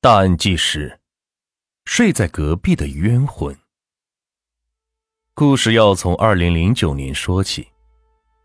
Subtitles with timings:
[0.00, 1.00] 大案纪实：
[1.84, 3.52] 睡在隔壁的冤魂。
[5.34, 7.66] 故事要从二零零九年说起。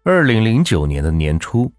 [0.04, 1.72] 二零零九年的年初，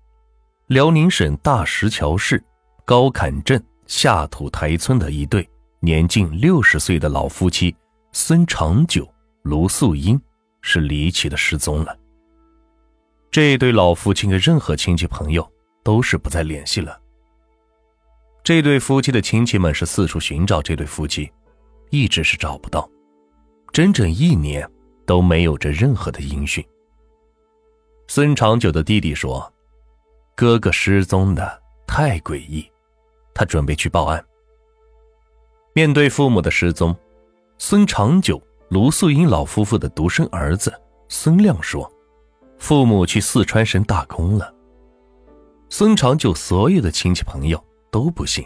[0.68, 2.40] 辽宁省大石桥市
[2.84, 5.50] 高坎镇下土台村的一对
[5.80, 7.74] 年近六十岁的老夫妻
[8.12, 9.12] 孙长久、
[9.42, 10.18] 卢素英
[10.60, 11.98] 是离奇的失踪了。
[13.28, 15.52] 这对老夫妻跟任何亲戚朋友
[15.82, 16.96] 都是不再联系了。
[18.44, 21.32] 这对夫妻的亲戚们是四处寻找这对夫妻，
[21.88, 22.86] 一直是找不到，
[23.72, 24.70] 整整一年
[25.06, 26.62] 都没有着任何的音讯。
[28.06, 29.50] 孙长久的弟弟说
[30.36, 32.70] ：“哥哥失踪的太诡异，
[33.32, 34.22] 他准备去报案。”
[35.72, 36.94] 面对父母的失踪，
[37.56, 38.38] 孙长久、
[38.68, 40.70] 卢素英老夫妇的独生儿子
[41.08, 41.90] 孙亮说
[42.60, 44.54] ：“父母去四川省打工了。”
[45.70, 47.58] 孙长久所有的亲戚朋友。
[47.94, 48.44] 都不信，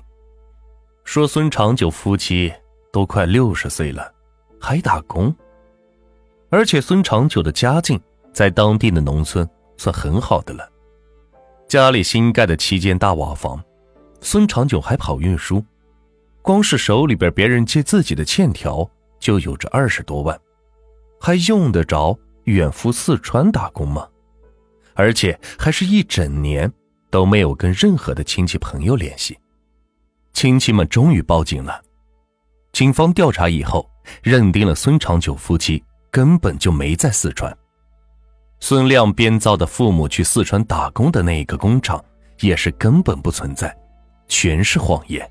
[1.05, 2.53] 说孙长久夫妻
[2.93, 4.13] 都快六十岁了，
[4.61, 5.35] 还打工。
[6.51, 7.99] 而且孙长久的家境
[8.31, 10.71] 在当地的农村算很好的了，
[11.67, 13.59] 家里新盖的七间大瓦房，
[14.21, 15.65] 孙长久还跑运输，
[16.43, 18.87] 光是手里边别人借自己的欠条
[19.19, 20.39] 就有着二十多万，
[21.19, 24.07] 还用得着远赴四川打工吗？
[24.93, 26.71] 而且还是一整年。
[27.11, 29.39] 都没有跟任何的亲戚朋友联系，
[30.33, 31.83] 亲戚们终于报警了。
[32.73, 33.89] 警方调查以后，
[34.23, 37.57] 认定了孙长久夫妻根本就没在四川。
[38.61, 42.05] 孙亮编造的父母去四川打工的那一个工厂
[42.41, 43.75] 也是根本不存在，
[44.27, 45.29] 全是谎言。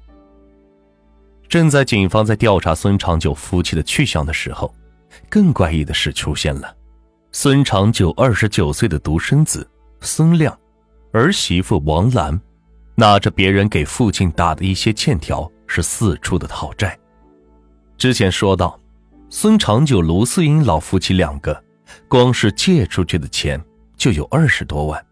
[1.47, 4.73] 正在警方在调查孙长久夫妻的去向的时候，
[5.29, 6.75] 更怪异的事出现了：
[7.31, 9.69] 孙长久二十九岁的独生子
[10.01, 10.57] 孙亮。
[11.17, 12.39] 儿媳妇王兰
[12.93, 16.97] 拿着别人给父亲打的一些欠条，是四处的讨债。
[17.97, 18.79] 之前说到，
[19.27, 21.63] 孙长久、卢四英老夫妻两个，
[22.07, 23.59] 光是借出去的钱
[23.95, 25.03] 就有二十多万，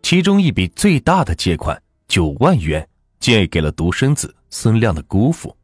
[0.00, 5.56] 其中一笔最大的借款九万元借给了独生子孙亮的姑父。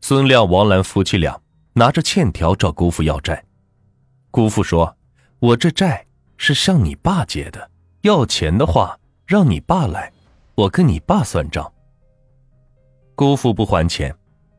[0.00, 1.38] 孙亮、王兰夫妻俩
[1.74, 3.44] 拿着欠条找姑父要债，
[4.30, 4.96] 姑父说
[5.38, 6.06] ：“我这债
[6.38, 7.70] 是向你爸借的。”
[8.04, 10.12] 要钱的话，让你爸来，
[10.54, 11.72] 我跟你爸算账。
[13.14, 14.14] 姑父不还钱，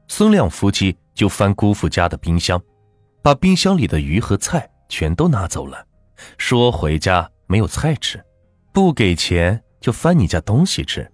[0.07, 2.59] 孙亮夫妻就翻姑父家的冰箱，
[3.21, 5.85] 把冰箱里的鱼和菜全都拿走了，
[6.39, 8.19] 说回家没有菜吃，
[8.73, 11.07] 不给钱就翻你家东西吃。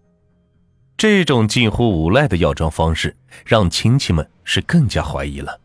[0.96, 3.14] 这种近乎无赖的要账方式，
[3.46, 5.60] 让亲戚们是更加怀疑了。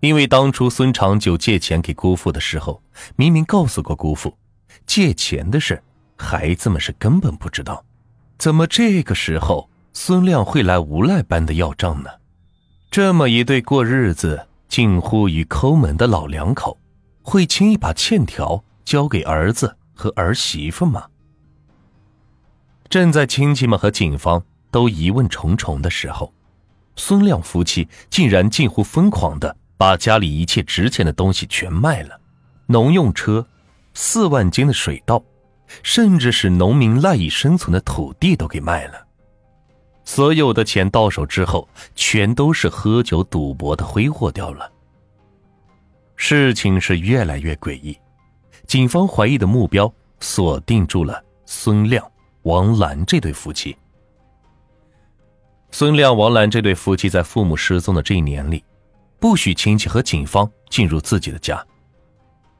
[0.00, 2.82] 因为当初孙长久借钱给姑父的时候，
[3.14, 4.36] 明明告诉过姑父。
[4.84, 5.82] 借钱的事，
[6.16, 7.84] 孩子们是根本不知道。
[8.38, 12.10] 怎么这个时候孙亮会来无赖般的要账呢？
[12.90, 16.78] 这么一对过日子近乎于抠门的老两口，
[17.22, 21.06] 会轻易把欠条交给儿子和儿媳妇吗？
[22.88, 26.32] 正在亲戚们和警方都疑问重重的时候，
[26.94, 32.20] 孙亮夫妻竟然近乎疯狂的把家里一切值钱的东西全卖了，
[32.66, 33.46] 农用车。
[33.98, 35.24] 四万斤的水稻，
[35.82, 39.06] 甚至是农民赖以生存的土地都给卖了。
[40.04, 44.70] 所有的钱到手之后，全都是喝酒赌博的挥霍掉了。
[46.14, 47.98] 事情是越来越诡异，
[48.66, 49.90] 警方怀疑的目标
[50.20, 52.06] 锁定住了孙亮、
[52.42, 53.74] 王兰这对夫妻。
[55.70, 58.62] 孙亮、王兰这对夫妻在父母失踪的这一年里，
[59.18, 61.66] 不许亲戚和警方进入自己的家。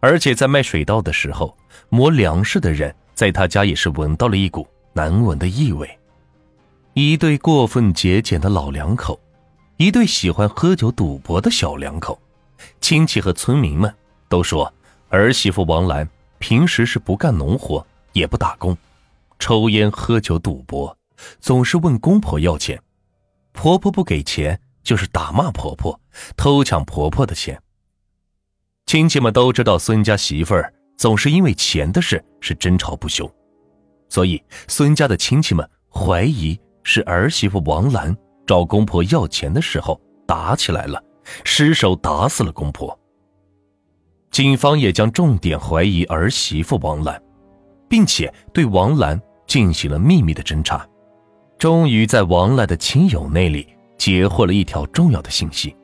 [0.00, 1.56] 而且在卖水稻的时候，
[1.88, 5.88] 磨粮食的人在他家也是闻到了一股难闻的异味。
[6.94, 9.20] 一对过分节俭的老两口，
[9.76, 12.18] 一对喜欢喝酒赌博的小两口，
[12.80, 13.92] 亲戚和村民们
[14.28, 14.72] 都说，
[15.08, 16.08] 儿媳妇王兰
[16.38, 18.76] 平时是不干农活，也不打工，
[19.38, 20.96] 抽烟喝酒赌博，
[21.38, 22.80] 总是问公婆要钱，
[23.52, 26.00] 婆婆不给钱就是打骂婆婆，
[26.36, 27.60] 偷抢婆婆的钱。
[28.86, 33.28] 亲戚们都知道孙家媳妇儿总是因为钱的事是争吵不休，
[34.08, 38.16] 所以孙家的亲戚们怀疑是儿媳妇王兰
[38.46, 41.02] 找公婆要钱的时候打起来了，
[41.42, 42.96] 失手打死了公婆。
[44.30, 47.20] 警方也将重点怀疑儿媳妇王兰，
[47.88, 50.86] 并且对王兰进行了秘密的侦查，
[51.58, 53.66] 终于在王兰的亲友那里
[53.98, 55.74] 截获了一条重要的信息，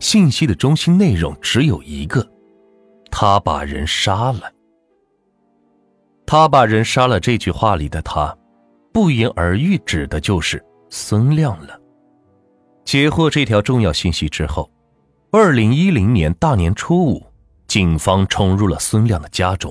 [0.00, 2.28] 信息的中心内容只有一个。
[3.22, 4.50] 他把人杀了。
[6.24, 7.20] 他把人杀了。
[7.20, 8.34] 这句话里的“他”，
[8.94, 11.78] 不言而喻，指的就是孙亮了。
[12.82, 14.70] 截获这条重要信息之后，
[15.32, 17.22] 二零一零年大年初五，
[17.66, 19.70] 警方冲入了孙亮的家中。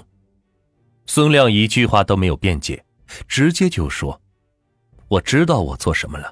[1.07, 2.86] 孙亮一句话都没有辩解，
[3.28, 4.22] 直接就说
[5.10, 6.31] ：“我知道我做什么了。”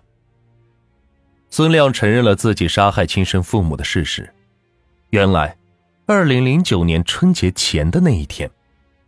[1.50, 4.32] 孙亮承认了自己杀害亲生父母的事实。
[5.10, 5.58] 原来，
[6.10, 8.50] 二零零九年春节前的那一天，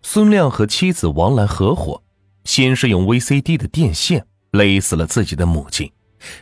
[0.01, 2.04] 孙亮和妻子王兰合伙，
[2.44, 5.90] 先是用 VCD 的电线勒死了自己的母亲，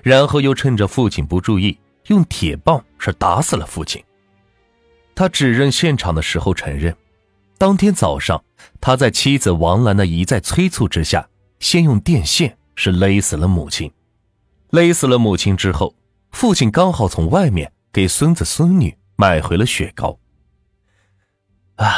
[0.01, 1.77] 然后又趁着父亲不注意，
[2.07, 4.03] 用铁棒是打死了父亲。
[5.13, 6.95] 他指认现场的时候承认，
[7.59, 8.43] 当天早上
[8.81, 11.29] 他在妻子王兰的一再催促之下，
[11.59, 13.91] 先用电线是勒死了母亲。
[14.71, 15.93] 勒死了母亲之后，
[16.31, 18.97] 父亲刚好从外面给孙子孙女。
[19.19, 20.19] 买回了雪糕。
[21.77, 21.89] 啊，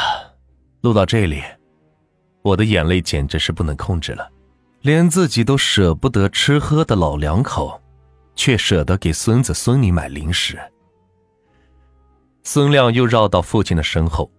[0.82, 1.42] 录到这里，
[2.42, 4.30] 我的眼泪简直是不能控制了，
[4.82, 7.80] 连自己都舍不得吃喝的老两口，
[8.34, 10.58] 却舍得给孙子孙女买零食。
[12.42, 14.30] 孙亮又绕到父亲的身后，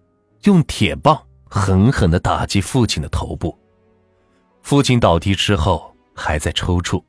[0.44, 3.56] 用铁棒狠狠的打击父亲的头部。
[4.62, 7.02] 父亲倒地之后还在抽搐。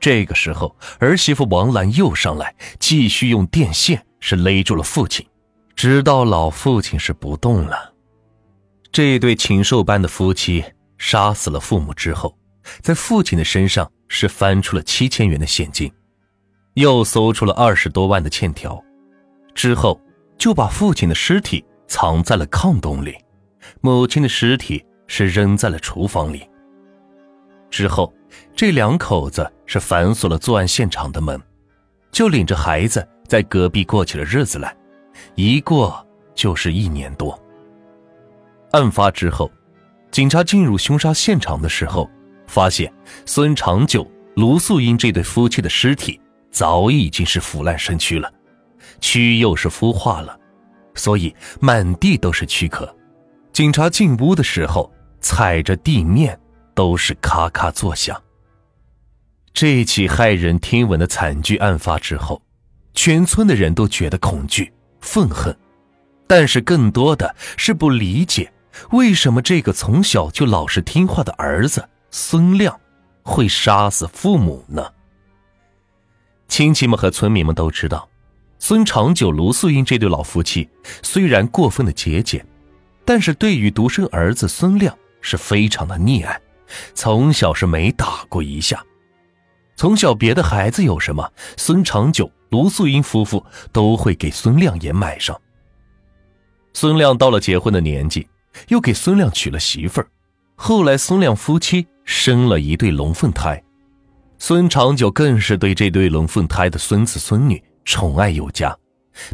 [0.00, 4.06] 这个时候，儿媳妇王兰又上来，继续用电线。
[4.26, 5.26] 是勒住了父亲，
[5.76, 7.92] 直到老父亲是不动了。
[8.92, 10.64] 这对禽兽般的夫妻
[10.98, 12.36] 杀死了父母之后，
[12.80, 15.92] 在父亲的身上是翻出了七千元的现金，
[16.74, 18.82] 又搜出了二十多万的欠条，
[19.54, 20.00] 之后
[20.38, 23.16] 就把父亲的尸体藏在了炕洞里，
[23.80, 26.48] 母亲的尸体是扔在了厨房里。
[27.68, 28.14] 之后，
[28.54, 31.40] 这两口子是反锁了作案现场的门，
[32.12, 33.06] 就领着孩子。
[33.26, 34.76] 在隔壁过起了日子来，
[35.34, 37.38] 一过就是一年多。
[38.72, 39.50] 案发之后，
[40.10, 42.10] 警察进入凶杀现场的时候，
[42.46, 42.92] 发现
[43.24, 46.20] 孙长久、卢素英这对夫妻的尸体
[46.50, 48.32] 早已经是腐烂身躯了，
[49.00, 50.38] 蛆又是孵化了，
[50.94, 52.92] 所以满地都是躯壳。
[53.52, 56.38] 警察进屋的时候，踩着地面
[56.74, 58.20] 都是咔咔作响。
[59.52, 62.42] 这起骇人听闻的惨剧案发之后。
[62.96, 64.72] 全村的人都觉得恐惧、
[65.04, 65.54] 愤恨，
[66.26, 68.50] 但是更多的是不理解，
[68.90, 72.80] 为什么这个从小就老实听话的儿子孙亮
[73.22, 74.90] 会杀死父母呢？
[76.48, 78.08] 亲戚们和村民们都知道，
[78.58, 80.68] 孙长久、卢素英这对老夫妻
[81.02, 82.44] 虽然过分的节俭，
[83.04, 86.40] 但是对于独生儿子孙亮是非常的溺爱，
[86.94, 88.82] 从小是没打过一下。
[89.76, 92.30] 从小别的孩子有什么，孙长久。
[92.54, 95.36] 卢素英夫妇都会给孙亮也买上。
[96.72, 98.28] 孙亮到了结婚的年纪，
[98.68, 100.06] 又给孙亮娶了媳妇儿。
[100.54, 103.60] 后来孙亮夫妻生了一对龙凤胎，
[104.38, 108.76] 孙长久更是对这对龙凤胎的孙子孙女宠爱有加，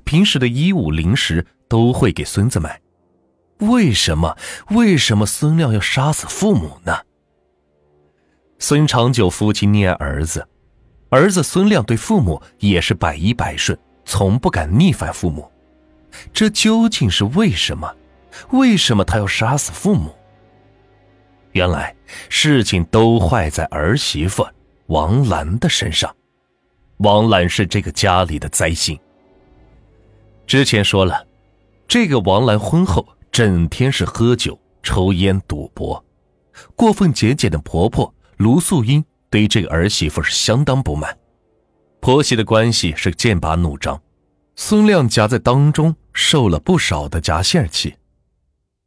[0.02, 2.80] 平时的衣物零食都会给孙子买。
[3.58, 4.34] 为什么？
[4.70, 6.96] 为什么孙亮要杀死父母呢？
[8.58, 10.46] 孙长久夫妻溺爱儿子。
[11.10, 15.50] 儿子孙亮对父母也是百依百顺，从不敢逆反父母。
[16.32, 17.92] 这究竟是为什么？
[18.50, 20.14] 为什么他要杀死父母？
[21.52, 21.94] 原来
[22.28, 24.46] 事情都坏在儿媳妇
[24.86, 26.14] 王兰的身上。
[26.98, 28.98] 王兰是这个家里的灾星。
[30.46, 31.26] 之前说了，
[31.88, 36.04] 这个王兰婚后整天是喝酒、抽烟、赌博，
[36.76, 39.04] 过分节俭的婆婆卢素英。
[39.30, 41.16] 对于这个儿媳妇是相当不满，
[42.00, 44.02] 婆媳的关系是剑拔弩张，
[44.56, 47.94] 孙亮夹在当中受了不少的夹线气。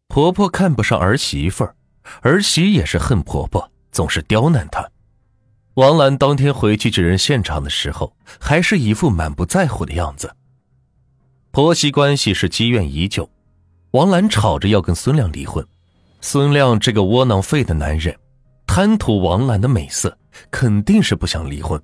[0.09, 1.75] 婆婆看不上儿媳妇儿，
[2.21, 4.87] 儿媳也是恨婆婆，总是刁难她。
[5.75, 10.35] 王兰当天回去指认现场的时候，还是一副满不在乎的样子。
[11.51, 13.29] 婆媳关系是积怨已久，
[13.91, 15.65] 王兰吵着要跟孙亮离婚，
[16.19, 18.15] 孙亮这个窝囊废的男人，
[18.67, 20.15] 贪图王兰的美色。
[20.51, 21.81] 肯定是不想离婚。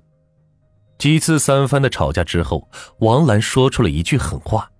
[0.98, 4.70] 几次三番的吵架之后，王兰说出了一句狠话：“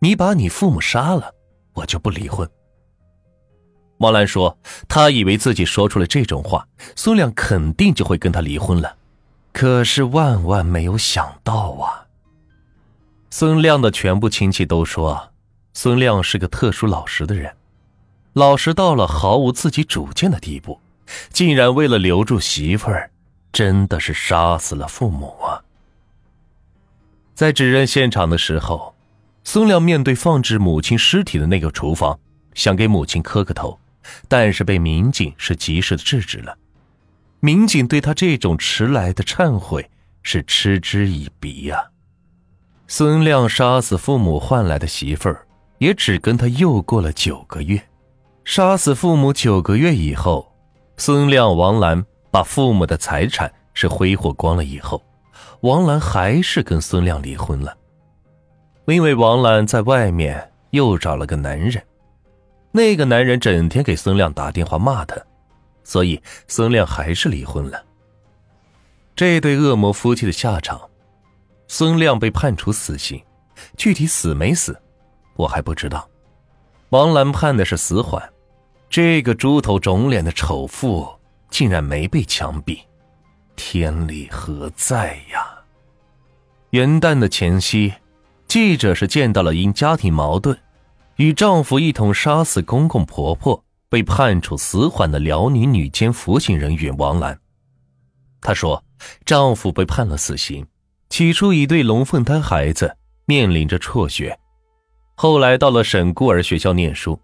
[0.00, 1.32] 你把你父母杀了，
[1.74, 2.48] 我就不离婚。”
[3.98, 6.66] 王兰说：“她以为自己说出了这种话，
[6.96, 8.96] 孙亮肯定就会跟她离婚了。
[9.52, 12.06] 可是万万没有想到啊！
[13.30, 15.32] 孙亮的全部亲戚都说，
[15.72, 17.54] 孙亮是个特殊老实的人，
[18.32, 20.80] 老实到了毫无自己主见的地步。”
[21.30, 23.10] 竟然为了留住媳妇儿，
[23.52, 25.62] 真的是杀死了父母啊！
[27.34, 28.94] 在指认现场的时候，
[29.44, 32.18] 孙亮面对放置母亲尸体的那个厨房，
[32.54, 33.78] 想给母亲磕个头，
[34.26, 36.56] 但是被民警是及时的制止了。
[37.40, 39.88] 民警对他这种迟来的忏悔
[40.22, 41.90] 是嗤之以鼻呀。
[42.88, 45.46] 孙亮杀死父母换来的媳妇儿，
[45.78, 47.80] 也只跟他又过了九个月。
[48.44, 50.47] 杀死父母九个月以后，
[51.00, 55.00] 孙亮、王兰把父母的财产是挥霍光了以后，
[55.60, 57.74] 王兰还是跟孙亮离婚了，
[58.86, 61.80] 因为王兰在外面又找了个男人。
[62.72, 65.16] 那个男人整天给孙亮打电话骂他，
[65.84, 67.82] 所以孙亮还是离婚了。
[69.14, 70.80] 这对恶魔夫妻的下场，
[71.68, 73.22] 孙亮被判处死刑，
[73.76, 74.76] 具体死没死，
[75.36, 76.08] 我还不知道。
[76.90, 78.22] 王兰判的是死缓，
[78.90, 81.06] 这个猪头肿脸的丑妇
[81.50, 82.78] 竟然没被枪毙，
[83.54, 85.46] 天理何在呀？
[86.70, 87.92] 元旦的前夕，
[88.46, 90.58] 记者是见到了因家庭矛盾。
[91.16, 97.38] 与丈夫一同杀死公公婆婆，被判处死缓的辽宁女监服刑人员王兰。
[98.40, 98.82] 她说，
[99.26, 100.66] 丈夫被判了死刑，
[101.10, 104.38] 起初一对龙凤胎孩子面临着辍学，
[105.14, 107.20] 后来到了省孤儿学校念书，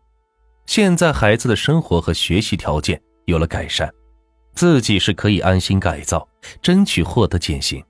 [0.66, 3.92] 现在孩子的生活和学习条件有了改善，
[4.54, 6.26] 自己是可以安心改造，
[6.62, 7.84] 争取获得减刑。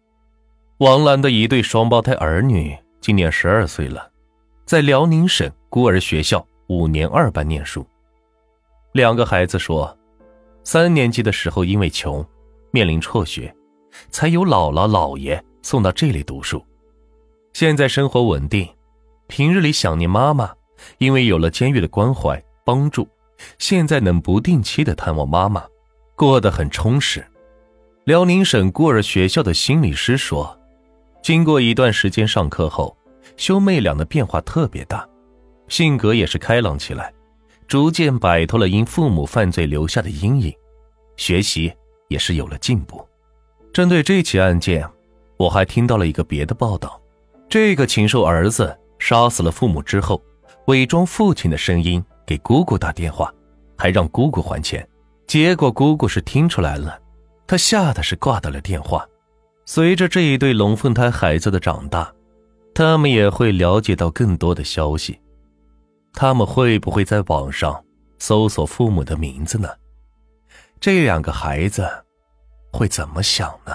[0.79, 4.11] 王兰的一对双胞胎儿女今年十二岁了。
[4.67, 7.87] 在辽宁省孤儿学校五年二班念书，
[8.93, 9.97] 两个孩子说，
[10.65, 12.27] 三年级的时候因为穷，
[12.71, 13.55] 面临辍学，
[14.09, 16.65] 才由姥姥姥爷送到这里读书。
[17.53, 18.69] 现在生活稳定，
[19.29, 20.51] 平日里想念妈妈，
[20.99, 23.07] 因为有了监狱的关怀帮助，
[23.59, 25.65] 现在能不定期的探望妈妈，
[26.17, 27.25] 过得很充实。
[28.05, 30.59] 辽宁省孤儿学校的心理师说，
[31.23, 32.97] 经过一段时间上课后。
[33.39, 35.05] 兄妹俩的变化特别大，
[35.67, 37.13] 性格也是开朗起来，
[37.67, 40.55] 逐渐摆脱了因父母犯罪留下的阴影，
[41.17, 41.73] 学习
[42.09, 43.05] 也是有了进步。
[43.73, 44.87] 针对这起案件，
[45.37, 47.01] 我还听到了一个别的报道：
[47.49, 50.23] 这个禽兽儿子杀死了父母之后，
[50.67, 53.33] 伪装父亲的声音给姑姑打电话，
[53.77, 54.87] 还让姑姑还钱。
[55.27, 57.01] 结果姑姑是听出来了，
[57.47, 59.07] 她吓得是挂断了电话。
[59.65, 62.13] 随着这一对龙凤胎孩子的长大。
[62.77, 65.21] 他们也会了解到更多的消息，
[66.13, 67.81] 他们会不会在网上
[68.19, 69.69] 搜索父母的名字呢？
[70.81, 71.89] 这两个孩子
[72.73, 73.73] 会怎么想呢？